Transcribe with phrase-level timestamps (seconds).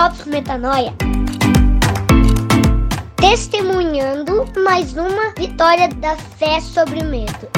[0.00, 0.94] Drops Metanoia.
[3.16, 7.50] Testemunhando mais uma vitória da fé sobre o medo.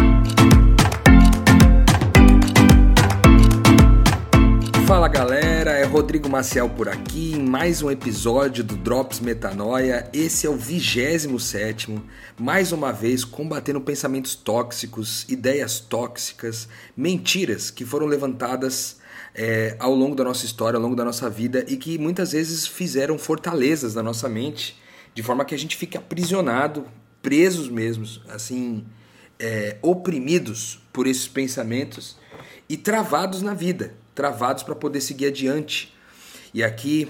[4.89, 10.11] Fala galera, é Rodrigo Maciel por aqui em mais um episódio do Drops Metanoia.
[10.13, 11.97] Esse é o 27,
[12.37, 19.01] mais uma vez combatendo pensamentos tóxicos, ideias tóxicas, mentiras que foram levantadas
[19.35, 22.67] é, ao longo da nossa história, ao longo da nossa vida e que muitas vezes
[22.67, 24.81] fizeram fortalezas na nossa mente,
[25.15, 26.87] de forma que a gente fique aprisionado,
[27.21, 28.85] presos mesmos, assim,
[29.39, 32.17] é, oprimidos por esses pensamentos
[32.69, 35.95] e travados na vida travados para poder seguir adiante.
[36.53, 37.09] E aqui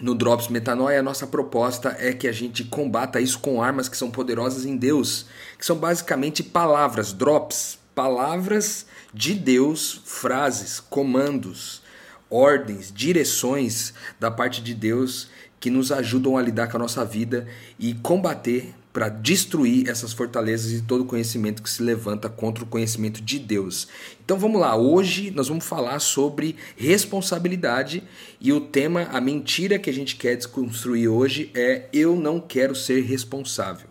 [0.00, 3.96] no Drops Metanoia, a nossa proposta é que a gente combata isso com armas que
[3.96, 5.26] são poderosas em Deus,
[5.58, 11.82] que são basicamente palavras, drops, palavras de Deus, frases, comandos,
[12.28, 15.28] ordens, direções da parte de Deus
[15.60, 17.46] que nos ajudam a lidar com a nossa vida
[17.78, 23.20] e combater para destruir essas fortalezas e todo conhecimento que se levanta contra o conhecimento
[23.20, 23.88] de Deus.
[24.24, 28.04] Então vamos lá, hoje nós vamos falar sobre responsabilidade
[28.40, 32.74] e o tema, a mentira que a gente quer desconstruir hoje é eu não quero
[32.74, 33.88] ser responsável.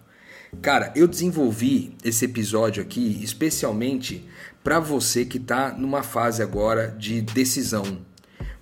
[0.62, 4.26] Cara, eu desenvolvi esse episódio aqui especialmente
[4.64, 8.04] para você que está numa fase agora de decisão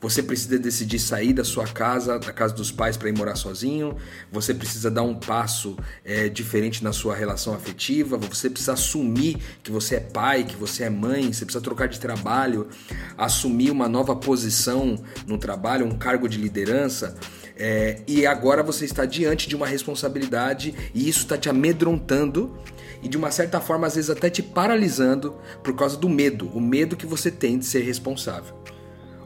[0.02, 3.96] você precisa decidir sair da sua casa, da casa dos pais, para ir morar sozinho.
[4.32, 8.18] Você precisa dar um passo é, diferente na sua relação afetiva.
[8.18, 11.32] Você precisa assumir que você é pai, que você é mãe.
[11.32, 12.68] Você precisa trocar de trabalho,
[13.16, 17.16] assumir uma nova posição no trabalho, um cargo de liderança.
[17.56, 22.58] É, e agora você está diante de uma responsabilidade e isso está te amedrontando
[23.02, 26.62] e de uma certa forma às vezes até te paralisando por causa do medo, o
[26.62, 28.56] medo que você tem de ser responsável.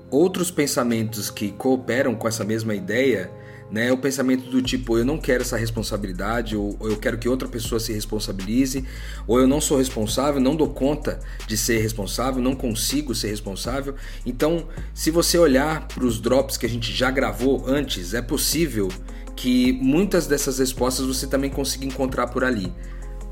[0.10, 3.32] Outros pensamentos que cooperam com essa mesma ideia
[3.72, 7.18] né, é o pensamento do tipo eu não quero essa responsabilidade ou, ou, eu quero
[7.18, 8.86] que outra pessoa se responsabilize
[9.26, 13.96] ou eu não sou responsável, não dou conta de ser responsável, não consigo ser responsável.
[14.26, 18.90] Então, se você olhar para os drops que a gente já gravou antes, é possível
[19.36, 22.72] que muitas dessas respostas você também consiga encontrar por ali.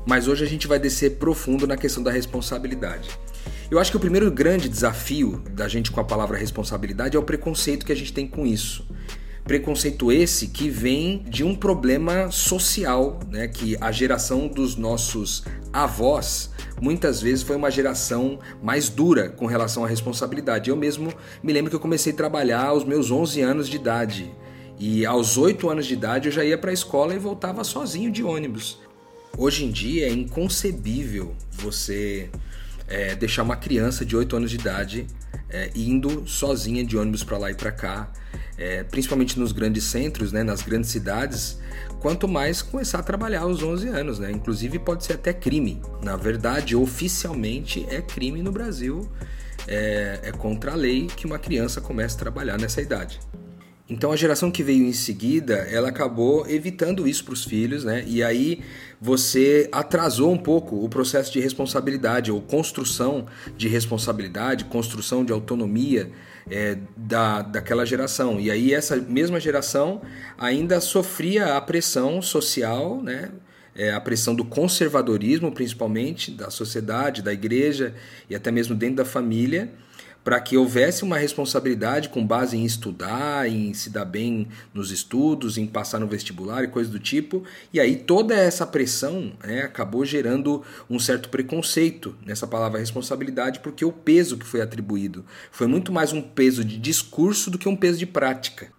[0.06, 3.10] Mas hoje a gente vai descer profundo na questão da responsabilidade.
[3.70, 7.22] Eu acho que o primeiro grande desafio da gente com a palavra responsabilidade é o
[7.22, 8.86] preconceito que a gente tem com isso.
[9.44, 13.46] Preconceito esse que vem de um problema social, né?
[13.46, 16.50] Que a geração dos nossos avós
[16.80, 20.70] muitas vezes foi uma geração mais dura com relação à responsabilidade.
[20.70, 24.34] Eu mesmo me lembro que eu comecei a trabalhar aos meus 11 anos de idade.
[24.78, 28.10] E aos 8 anos de idade eu já ia para a escola e voltava sozinho
[28.10, 28.78] de ônibus.
[29.36, 32.30] Hoje em dia é inconcebível você
[32.86, 35.06] é, deixar uma criança de 8 anos de idade
[35.50, 38.12] é, indo sozinha de ônibus para lá e para cá,
[38.56, 41.58] é, principalmente nos grandes centros, né, nas grandes cidades,
[42.00, 44.30] quanto mais começar a trabalhar aos 11 anos, né?
[44.30, 45.82] Inclusive pode ser até crime.
[46.02, 49.10] Na verdade, oficialmente é crime no Brasil,
[49.66, 53.18] é, é contra a lei que uma criança comece a trabalhar nessa idade.
[53.88, 58.02] Então a geração que veio em seguida, ela acabou evitando isso para os filhos, né?
[58.06, 58.62] E aí
[58.98, 63.26] você atrasou um pouco o processo de responsabilidade ou construção
[63.58, 66.10] de responsabilidade, construção de autonomia
[66.50, 68.40] é, da, daquela geração.
[68.40, 70.00] E aí essa mesma geração
[70.38, 73.32] ainda sofria a pressão social, né?
[73.76, 77.92] É, a pressão do conservadorismo, principalmente da sociedade, da igreja
[78.30, 79.72] e até mesmo dentro da família
[80.24, 85.58] para que houvesse uma responsabilidade com base em estudar, em se dar bem nos estudos,
[85.58, 87.44] em passar no vestibular e coisas do tipo.
[87.70, 93.84] E aí toda essa pressão né, acabou gerando um certo preconceito nessa palavra responsabilidade, porque
[93.84, 97.76] o peso que foi atribuído foi muito mais um peso de discurso do que um
[97.76, 98.72] peso de prática.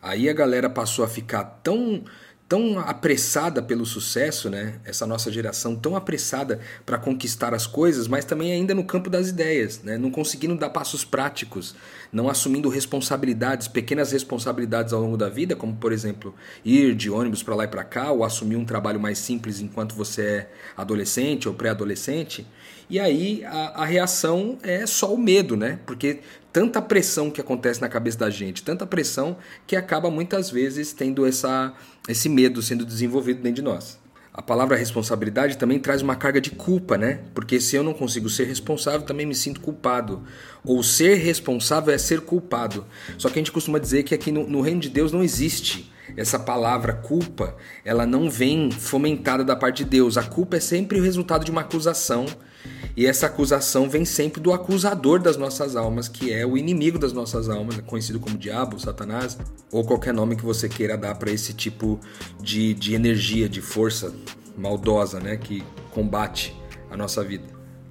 [0.00, 2.04] Aí a galera passou a ficar tão
[2.48, 4.74] tão apressada pelo sucesso, né?
[4.84, 9.28] Essa nossa geração tão apressada para conquistar as coisas, mas também ainda no campo das
[9.28, 9.98] ideias, né?
[9.98, 11.74] Não conseguindo dar passos práticos,
[12.12, 16.34] não assumindo responsabilidades, pequenas responsabilidades ao longo da vida, como por exemplo,
[16.64, 19.94] ir de ônibus para lá e para cá ou assumir um trabalho mais simples enquanto
[19.94, 22.46] você é adolescente ou pré-adolescente.
[22.88, 25.80] E aí a, a reação é só o medo, né?
[25.84, 26.20] Porque
[26.56, 29.36] tanta pressão que acontece na cabeça da gente, tanta pressão
[29.66, 31.74] que acaba muitas vezes tendo essa,
[32.08, 33.98] esse medo sendo desenvolvido dentro de nós.
[34.32, 37.20] A palavra responsabilidade também traz uma carga de culpa, né?
[37.34, 40.22] Porque se eu não consigo ser responsável, também me sinto culpado.
[40.64, 42.86] Ou ser responsável é ser culpado.
[43.18, 45.92] Só que a gente costuma dizer que aqui no, no reino de Deus não existe
[46.16, 47.54] essa palavra culpa.
[47.84, 50.16] Ela não vem fomentada da parte de Deus.
[50.16, 52.24] A culpa é sempre o resultado de uma acusação
[52.96, 57.12] e essa acusação vem sempre do acusador das nossas almas, que é o inimigo das
[57.12, 59.36] nossas almas, conhecido como diabo, Satanás.
[59.70, 62.00] ou qualquer nome que você queira dar para esse tipo
[62.40, 64.14] de, de energia, de força
[64.56, 66.56] maldosa, né, que combate
[66.90, 67.44] a nossa vida.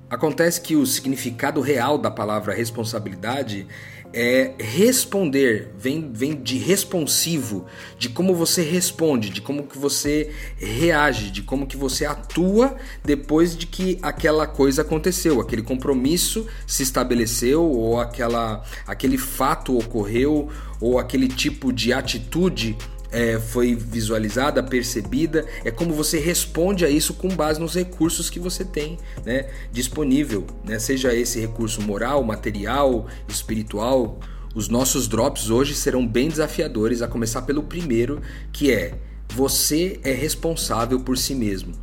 [0.10, 3.68] Acontece que o significado real da palavra responsabilidade
[4.16, 7.66] é responder, vem, vem de responsivo,
[8.00, 13.58] de como você responde, de como que você reage, de como que você atua depois
[13.58, 20.98] de que aquela coisa aconteceu, aquele compromisso se estabeleceu ou aquela, aquele fato ocorreu ou
[20.98, 22.78] aquele tipo de atitude
[23.16, 28.40] é, foi visualizada, percebida, é como você responde a isso com base nos recursos que
[28.40, 34.20] você tem né, disponível, né, seja esse recurso moral, material, espiritual.
[34.54, 38.22] Os nossos drops hoje serão bem desafiadores, a começar pelo primeiro,
[38.52, 39.00] que é
[39.34, 41.74] você é responsável por si mesmo.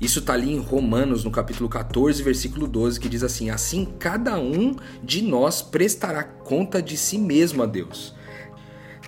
[0.00, 4.38] Isso está ali em Romanos, no capítulo 14, versículo 12, que diz assim: Assim cada
[4.38, 8.16] um de nós prestará conta de si mesmo a Deus.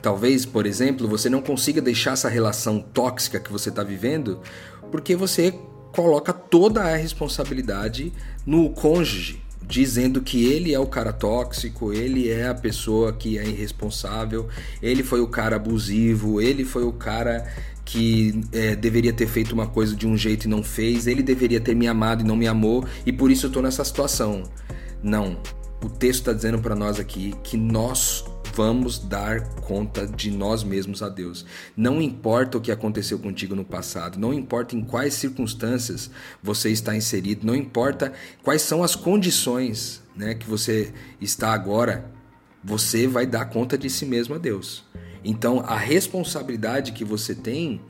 [0.02, 4.40] Talvez, por exemplo, você não consiga deixar essa relação tóxica que você está vivendo
[4.90, 5.54] porque você
[5.92, 8.12] coloca toda a responsabilidade
[8.46, 13.44] no cônjuge, dizendo que ele é o cara tóxico, ele é a pessoa que é
[13.44, 14.48] irresponsável,
[14.82, 17.46] ele foi o cara abusivo, ele foi o cara
[17.84, 21.60] que é, deveria ter feito uma coisa de um jeito e não fez, ele deveria
[21.60, 24.44] ter me amado e não me amou e por isso eu estou nessa situação.
[25.02, 25.40] Não.
[25.82, 28.24] O texto está dizendo para nós aqui que nós
[28.60, 31.46] vamos dar conta de nós mesmos a Deus.
[31.74, 36.10] Não importa o que aconteceu contigo no passado, não importa em quais circunstâncias
[36.42, 38.12] você está inserido, não importa
[38.42, 40.92] quais são as condições né, que você
[41.22, 42.04] está agora,
[42.62, 44.84] você vai dar conta de si mesmo a Deus.
[45.24, 47.80] Então, a responsabilidade que você tem,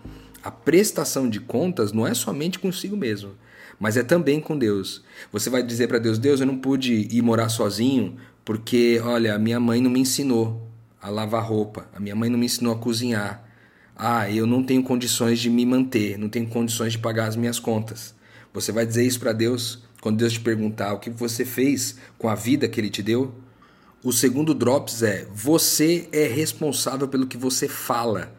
[0.40, 3.32] a prestação de contas, não é somente consigo mesmo,
[3.81, 5.02] mas é também com Deus.
[5.32, 9.39] Você vai dizer para Deus: Deus, eu não pude ir morar sozinho porque, olha, a
[9.39, 10.69] minha mãe não me ensinou
[11.01, 13.45] a lavar roupa, a minha mãe não me ensinou a cozinhar.
[13.97, 17.59] Ah, eu não tenho condições de me manter, não tenho condições de pagar as minhas
[17.59, 18.15] contas.
[18.53, 22.29] Você vai dizer isso para Deus quando Deus te perguntar o que você fez com
[22.29, 23.35] a vida que Ele te deu?
[24.03, 28.35] O segundo drops é: você é responsável pelo que você fala.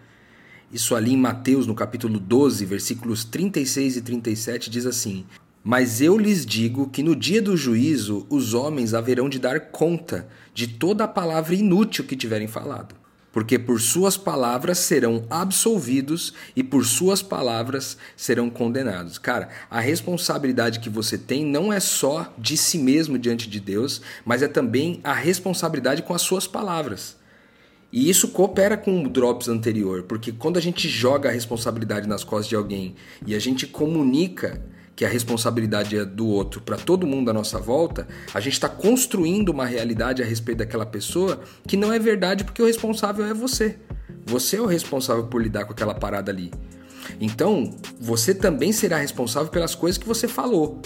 [0.71, 5.25] Isso ali em Mateus, no capítulo 12, versículos 36 e 37, diz assim:
[5.63, 10.27] mas eu lhes digo que no dia do juízo os homens haverão de dar conta
[10.53, 12.95] de toda a palavra inútil que tiverem falado.
[13.31, 19.17] Porque por suas palavras serão absolvidos e por suas palavras serão condenados.
[19.17, 24.01] Cara, a responsabilidade que você tem não é só de si mesmo diante de Deus,
[24.25, 27.15] mas é também a responsabilidade com as suas palavras.
[27.93, 32.23] E isso coopera com o drops anterior, porque quando a gente joga a responsabilidade nas
[32.23, 34.61] costas de alguém e a gente comunica
[34.95, 38.69] que a responsabilidade é do outro para todo mundo à nossa volta, a gente está
[38.69, 43.33] construindo uma realidade a respeito daquela pessoa que não é verdade porque o responsável é
[43.33, 43.77] você.
[44.25, 46.51] Você é o responsável por lidar com aquela parada ali.
[47.19, 50.81] Então, você também será responsável pelas coisas que você falou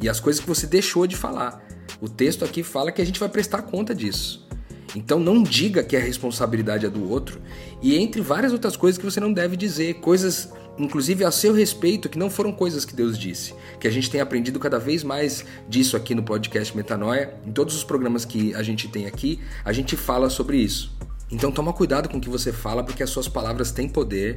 [0.00, 1.64] e as coisas que você deixou de falar.
[2.00, 4.46] O texto aqui fala que a gente vai prestar conta disso.
[4.94, 7.40] Então não diga que a responsabilidade é do outro
[7.80, 12.08] e entre várias outras coisas que você não deve dizer, coisas inclusive a seu respeito,
[12.08, 13.54] que não foram coisas que Deus disse.
[13.78, 17.34] Que a gente tem aprendido cada vez mais disso aqui no podcast Metanoia.
[17.46, 20.94] Em todos os programas que a gente tem aqui, a gente fala sobre isso.
[21.30, 24.36] Então toma cuidado com o que você fala, porque as suas palavras têm poder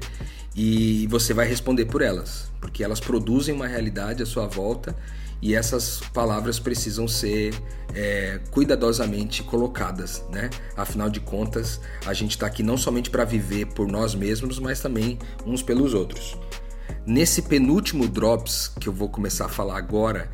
[0.55, 4.95] e você vai responder por elas, porque elas produzem uma realidade à sua volta
[5.45, 7.53] e essas palavras precisam ser
[7.93, 10.49] é, cuidadosamente colocadas, né?
[10.75, 14.79] Afinal de contas, a gente está aqui não somente para viver por nós mesmos, mas
[14.79, 16.35] também uns pelos outros.
[17.05, 20.31] Nesse penúltimo drops que eu vou começar a falar agora,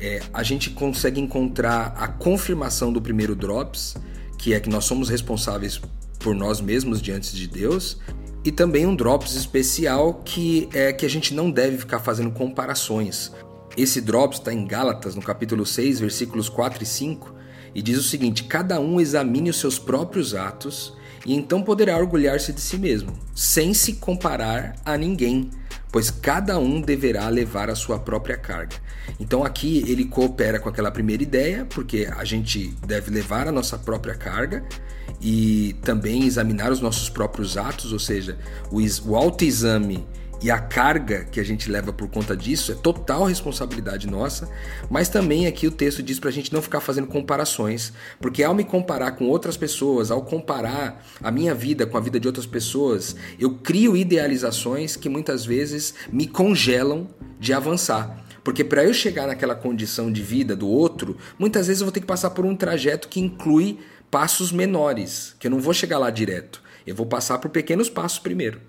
[0.00, 3.96] é, a gente consegue encontrar a confirmação do primeiro drops,
[4.38, 5.78] que é que nós somos responsáveis
[6.18, 7.98] por nós mesmos diante de Deus,
[8.42, 13.30] e também um drops especial que é que a gente não deve ficar fazendo comparações.
[13.76, 17.34] Esse drops está em Gálatas, no capítulo 6, versículos 4 e 5,
[17.74, 20.94] e diz o seguinte: Cada um examine os seus próprios atos,
[21.26, 25.50] e então poderá orgulhar-se de si mesmo, sem se comparar a ninguém,
[25.90, 28.76] pois cada um deverá levar a sua própria carga.
[29.18, 33.76] Então aqui ele coopera com aquela primeira ideia, porque a gente deve levar a nossa
[33.76, 34.64] própria carga
[35.20, 38.38] e também examinar os nossos próprios atos, ou seja,
[38.70, 40.06] o autoexame
[40.44, 44.46] e a carga que a gente leva por conta disso é total responsabilidade nossa,
[44.90, 48.54] mas também aqui o texto diz para a gente não ficar fazendo comparações, porque ao
[48.54, 52.44] me comparar com outras pessoas, ao comparar a minha vida com a vida de outras
[52.44, 57.08] pessoas, eu crio idealizações que muitas vezes me congelam
[57.40, 58.22] de avançar.
[58.44, 62.00] Porque para eu chegar naquela condição de vida do outro, muitas vezes eu vou ter
[62.00, 63.78] que passar por um trajeto que inclui
[64.10, 66.62] passos menores, que eu não vou chegar lá direto.
[66.86, 68.60] Eu vou passar por pequenos passos primeiro.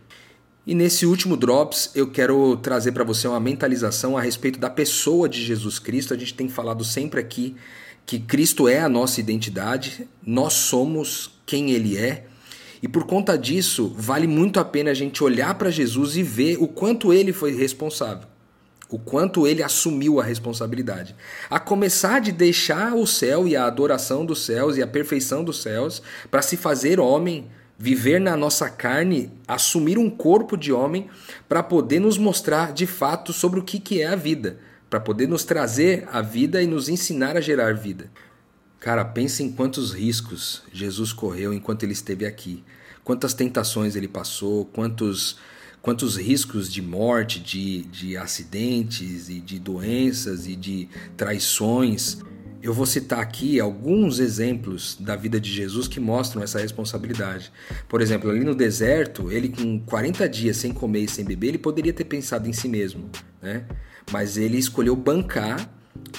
[0.67, 5.29] E nesse último Drops, eu quero trazer para você uma mentalização a respeito da pessoa
[5.29, 6.11] de Jesus Cristo.
[6.11, 7.55] A gente tem falado sempre aqui
[8.03, 12.25] que Cristo é a nossa identidade, nós somos quem Ele é.
[12.81, 16.57] E por conta disso, vale muito a pena a gente olhar para Jesus e ver
[16.59, 18.27] o quanto ele foi responsável,
[18.89, 21.15] o quanto ele assumiu a responsabilidade.
[21.49, 25.61] A começar de deixar o céu e a adoração dos céus e a perfeição dos
[25.61, 31.09] céus para se fazer homem viver na nossa carne, assumir um corpo de homem
[31.47, 35.27] para poder nos mostrar de fato sobre o que, que é a vida, para poder
[35.27, 38.09] nos trazer a vida e nos ensinar a gerar vida.
[38.79, 42.63] Cara, pense em quantos riscos Jesus correu enquanto ele esteve aqui,
[43.03, 45.37] quantas tentações ele passou, quantos,
[45.81, 52.19] quantos riscos de morte, de, de acidentes e de doenças e de traições.
[52.65, 57.51] Eu vou citar aqui alguns exemplos da vida de Jesus que mostram essa responsabilidade.
[57.87, 61.57] Por exemplo, ali no deserto, ele com 40 dias sem comer e sem beber, ele
[61.59, 63.07] poderia ter pensado em si mesmo,
[63.39, 63.65] né?
[64.11, 65.69] Mas ele escolheu bancar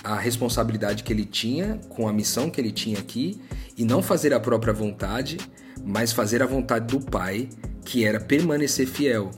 [0.04, 3.40] a responsabilidade que ele tinha com a missão que ele tinha aqui
[3.76, 5.38] e não fazer a própria vontade,
[5.84, 7.48] mas fazer a vontade do Pai,
[7.84, 9.32] que era permanecer fiel,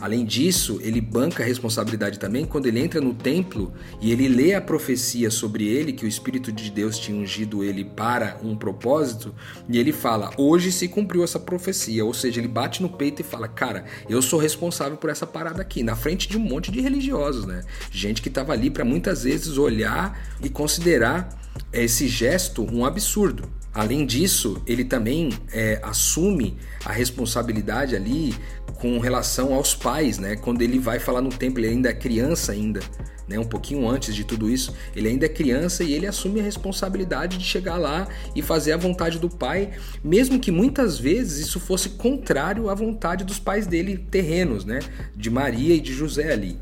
[0.00, 4.54] Além disso, ele banca a responsabilidade também quando ele entra no templo e ele lê
[4.54, 9.34] a profecia sobre ele, que o Espírito de Deus tinha ungido ele para um propósito,
[9.68, 12.04] e ele fala: Hoje se cumpriu essa profecia.
[12.04, 15.60] Ou seja, ele bate no peito e fala: Cara, eu sou responsável por essa parada
[15.60, 17.62] aqui, na frente de um monte de religiosos, né?
[17.90, 21.28] Gente que estava ali para muitas vezes olhar e considerar
[21.72, 23.57] esse gesto um absurdo.
[23.78, 28.34] Além disso, ele também é, assume a responsabilidade ali
[28.74, 30.34] com relação aos pais, né?
[30.34, 32.80] Quando ele vai falar no templo, ele ainda é criança ainda,
[33.28, 33.38] né?
[33.38, 37.38] Um pouquinho antes de tudo isso, ele ainda é criança e ele assume a responsabilidade
[37.38, 39.70] de chegar lá e fazer a vontade do pai,
[40.02, 44.80] mesmo que muitas vezes isso fosse contrário à vontade dos pais dele terrenos, né?
[45.14, 46.58] De Maria e de José ali.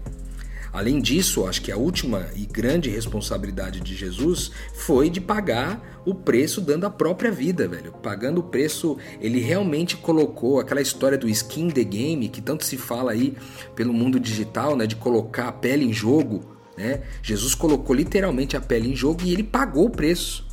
[0.77, 6.15] Além disso, acho que a última e grande responsabilidade de Jesus foi de pagar o
[6.15, 7.93] preço dando a própria vida, velho.
[7.93, 12.77] Pagando o preço, ele realmente colocou aquela história do skin the game, que tanto se
[12.77, 13.35] fala aí
[13.75, 16.45] pelo mundo digital, né, de colocar a pele em jogo,
[16.77, 17.05] né?
[17.23, 20.47] Jesus colocou literalmente a pele em jogo e ele pagou o preço.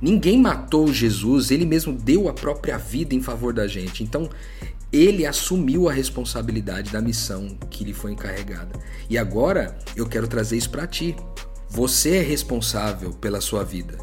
[0.00, 4.02] Ninguém matou Jesus, ele mesmo deu a própria vida em favor da gente.
[4.02, 4.28] Então,
[4.94, 8.78] ele assumiu a responsabilidade da missão que lhe foi encarregada.
[9.10, 11.16] E agora eu quero trazer isso para ti.
[11.68, 13.98] Você é responsável pela sua vida.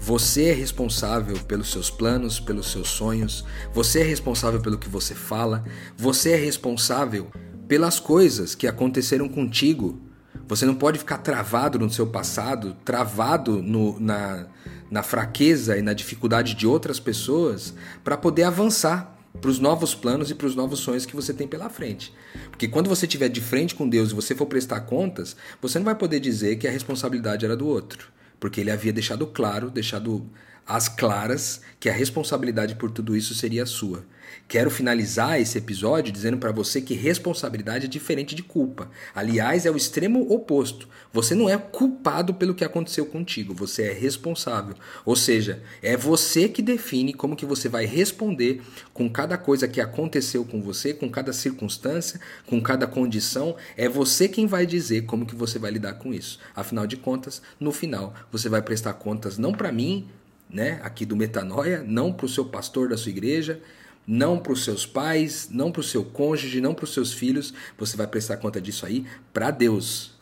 [0.00, 3.44] Você é responsável pelos seus planos, pelos seus sonhos.
[3.72, 5.62] Você é responsável pelo que você fala.
[5.96, 7.30] Você é responsável
[7.68, 10.02] pelas coisas que aconteceram contigo.
[10.48, 14.48] Você não pode ficar travado no seu passado, travado no, na,
[14.90, 17.72] na fraqueza e na dificuldade de outras pessoas
[18.02, 19.11] para poder avançar
[19.42, 22.14] para os novos planos e para os novos sonhos que você tem pela frente.
[22.48, 25.84] Porque quando você estiver de frente com Deus e você for prestar contas, você não
[25.84, 28.08] vai poder dizer que a responsabilidade era do outro,
[28.38, 30.24] porque ele havia deixado claro, deixado
[30.66, 34.04] às claras que a responsabilidade por tudo isso seria sua.
[34.48, 38.90] Quero finalizar esse episódio dizendo para você que responsabilidade é diferente de culpa.
[39.14, 40.88] Aliás, é o extremo oposto.
[41.12, 44.74] Você não é culpado pelo que aconteceu contigo, você é responsável.
[45.04, 49.80] Ou seja, é você que define como que você vai responder com cada coisa que
[49.80, 53.56] aconteceu com você, com cada circunstância, com cada condição.
[53.76, 56.38] É você quem vai dizer como que você vai lidar com isso.
[56.54, 60.08] Afinal de contas, no final, você vai prestar contas não para mim,
[60.52, 63.60] né, aqui do Metanoia, não para o seu pastor da sua igreja,
[64.06, 67.54] não para os seus pais, não para o seu cônjuge, não para os seus filhos.
[67.78, 70.12] Você vai prestar conta disso aí para Deus.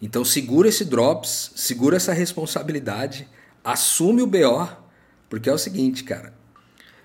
[0.00, 3.28] Então segura esse drops, segura essa responsabilidade,
[3.62, 4.68] assume o BO,
[5.28, 6.32] porque é o seguinte, cara.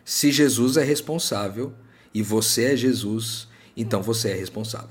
[0.06, 1.74] Se Jesus é responsável
[2.14, 4.90] e você é Jesus, então você é responsável.